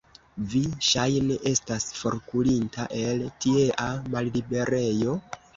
[0.53, 0.61] Vi,
[0.91, 5.19] ŝajne, estas forkurinta el tiea malliberejo?